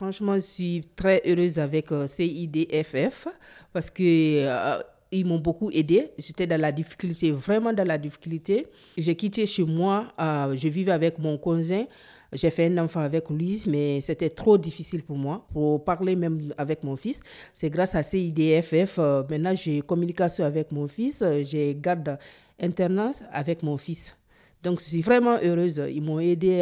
[0.00, 3.28] Franchement, je suis très heureuse avec euh, CIDFF
[3.70, 4.80] parce que euh,
[5.26, 6.08] m'ont beaucoup aidé.
[6.16, 8.66] J'étais dans la difficulté, vraiment dans la difficulté.
[8.96, 11.84] J'ai quitté chez moi, euh, je vivais avec mon cousin.
[12.32, 16.50] J'ai fait un enfant avec lui, mais c'était trop difficile pour moi, pour parler même
[16.56, 17.20] avec mon fils.
[17.52, 18.96] C'est grâce à CIDFF,
[19.28, 22.18] maintenant j'ai communication avec mon fils, j'ai garde
[22.58, 24.16] internet avec mon fils.
[24.62, 25.82] Donc je suis vraiment heureuse.
[25.92, 26.60] Ils m'ont aidé,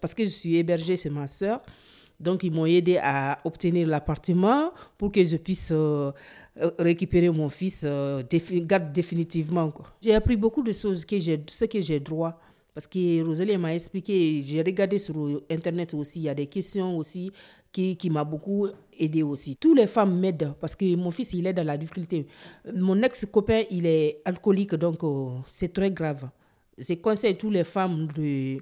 [0.00, 1.60] parce que je suis hébergée chez ma soeur.
[2.20, 5.70] Donc ils m'ont aidé à obtenir l'appartement pour que je puisse...
[5.72, 6.12] Euh,
[6.78, 8.22] récupérer mon fils euh,
[8.62, 9.72] garde définitivement.
[10.00, 12.38] J'ai appris beaucoup de choses, que ce que j'ai droit.
[12.74, 16.96] Parce que Rosalie m'a expliqué, j'ai regardé sur Internet aussi, il y a des questions
[16.96, 17.32] aussi
[17.72, 19.56] qui, qui m'a beaucoup aidé aussi.
[19.56, 22.28] Toutes les femmes m'aident parce que mon fils, il est dans la difficulté.
[22.72, 26.28] Mon ex-copain, il est alcoolique, donc euh, c'est très grave.
[26.78, 28.58] Je conseille toutes les femmes de,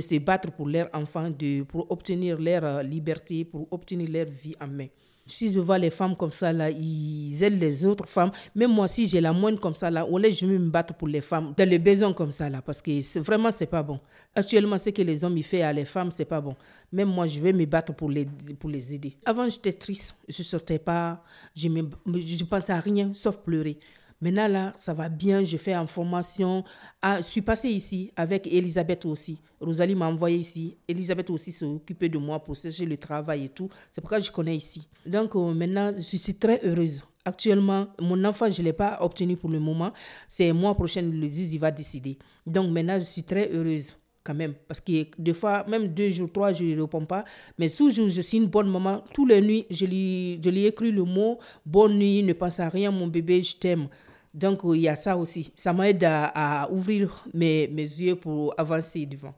[0.00, 4.54] se battre pour leurs enfants, de, pour obtenir leur euh, liberté, pour obtenir leur vie
[4.60, 4.86] en main.
[5.26, 8.32] Si je vois les femmes comme ça, là, ils aident les autres femmes.
[8.54, 11.20] Même moi, si j'ai la moindre comme ça, là, je vais me battre pour les
[11.20, 14.00] femmes dans les besoins comme ça, là, parce que vraiment, c'est pas bon.
[14.34, 16.56] Actuellement, ce que les hommes font à les femmes, c'est pas bon.
[16.92, 18.26] Même moi, je vais me battre pour les,
[18.58, 19.16] pour les aider.
[19.24, 20.16] Avant, j'étais triste.
[20.28, 21.22] Je sortais pas.
[21.54, 23.78] Je ne je pensais à rien sauf pleurer.
[24.20, 25.42] Maintenant, là, ça va bien.
[25.42, 26.62] Je fais en formation.
[27.00, 29.40] Ah, je suis passée ici avec Elisabeth aussi.
[29.60, 30.76] Rosalie m'a envoyé ici.
[30.86, 33.68] Elisabeth aussi s'est occupée de moi pour chercher le travail et tout.
[33.90, 34.82] C'est pourquoi je connais ici.
[35.06, 37.02] Donc, euh, maintenant, je suis très heureuse.
[37.24, 39.92] Actuellement, mon enfant, je ne l'ai pas obtenu pour le moment.
[40.28, 42.18] C'est mois prochain, le 10, il va décider.
[42.46, 44.54] Donc, maintenant, je suis très heureuse quand même.
[44.68, 47.24] Parce que des fois, même deux jours, trois je ne réponds pas.
[47.58, 49.02] Mais toujours, je suis une bonne maman.
[49.12, 52.68] Tous les nuits, je lui, je lui écris le mot Bonne nuit, ne pense à
[52.68, 53.88] rien, mon bébé, je t'aime.
[54.32, 55.52] Donc, il y a ça aussi.
[55.54, 59.34] Ça m'aide à, ouvrir mes, mes yeux pour avancer devant.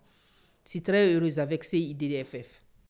[0.65, 2.63] Je suis très heureuse avec CIDFF.